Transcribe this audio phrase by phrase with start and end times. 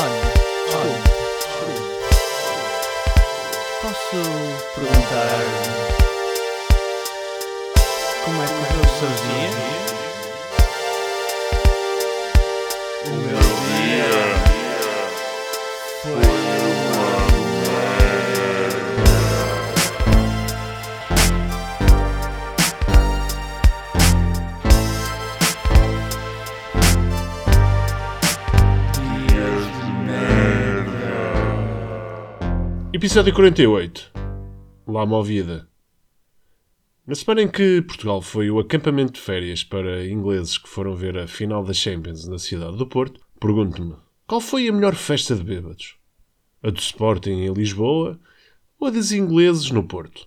[0.00, 0.22] Olha.
[3.82, 4.20] Posso
[4.76, 5.42] perguntar
[8.24, 9.52] como é que correu o seu dia?
[13.06, 13.47] O meu
[32.98, 34.10] Episódio 48.
[34.88, 35.68] Lá Movida.
[37.06, 41.16] Na semana em que Portugal foi o acampamento de férias para ingleses que foram ver
[41.16, 43.94] a final da Champions na cidade do Porto, pergunto-me
[44.26, 45.94] qual foi a melhor festa de bêbados?
[46.60, 48.18] A do Sporting em Lisboa
[48.80, 50.26] ou a dos ingleses no Porto?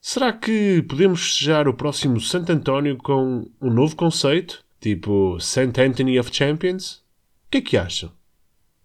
[0.00, 5.78] Será que podemos festejar o próximo Santo António com um novo conceito, tipo St.
[5.78, 7.04] Anthony of Champions?
[7.46, 8.10] O que é que acham?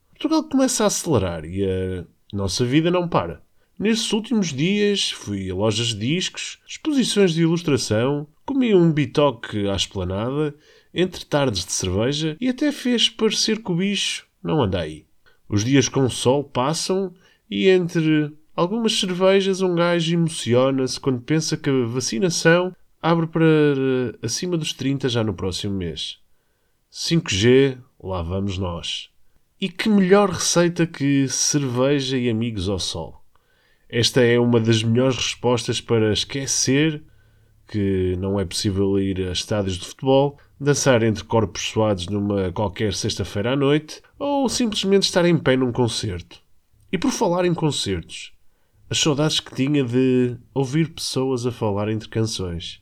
[0.10, 3.42] Portugal começa a acelerar e a nossa vida não para.
[3.78, 9.76] Nestes últimos dias fui a lojas de discos, exposições de ilustração, comi um bitoque à
[9.76, 10.56] esplanada,
[10.94, 15.06] entre tardes de cerveja e até fez parecer que o bicho não anda aí.
[15.50, 17.14] Os dias com sol passam
[17.50, 23.46] e entre algumas cervejas um gajo emociona-se quando pensa que a vacinação abre para
[24.22, 26.20] acima dos 30 já no próximo mês.
[26.92, 29.13] 5G, lá vamos nós.
[29.64, 33.24] E que melhor receita que cerveja e amigos ao sol?
[33.88, 37.02] Esta é uma das melhores respostas para esquecer
[37.66, 42.94] que não é possível ir a estádios de futebol, dançar entre corpos suados numa qualquer
[42.94, 46.42] sexta-feira à noite ou simplesmente estar em pé num concerto.
[46.92, 48.34] E por falar em concertos,
[48.90, 52.82] as saudades que tinha de ouvir pessoas a falar entre canções.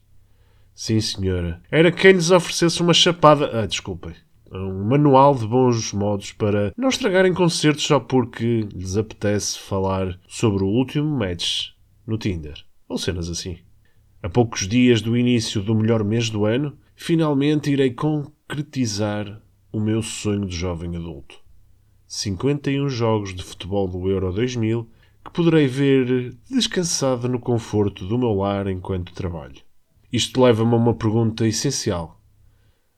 [0.74, 1.62] Sim, senhora.
[1.70, 3.52] Era quem lhes oferecesse uma chapada.
[3.54, 4.16] Ah, desculpem.
[4.54, 10.64] Um manual de bons modos para não estragarem concertos só porque lhes apetece falar sobre
[10.64, 11.70] o último match
[12.06, 12.56] no Tinder.
[12.90, 13.60] Ou cenas assim.
[14.22, 20.02] A poucos dias do início do melhor mês do ano, finalmente irei concretizar o meu
[20.02, 21.40] sonho de jovem adulto.
[22.06, 24.86] 51 jogos de futebol do Euro 2000
[25.24, 29.62] que poderei ver descansado no conforto do meu lar enquanto trabalho.
[30.12, 32.21] Isto leva-me a uma pergunta essencial.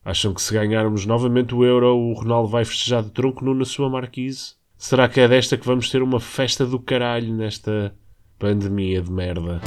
[0.06, 3.64] Acham que se ganharmos novamente o Euro, o Ronaldo vai festejar de tronco nu na
[3.64, 4.56] sua marquise?
[4.78, 7.96] Será que é desta que vamos ter uma festa do caralho nesta
[8.38, 9.62] pandemia de merda?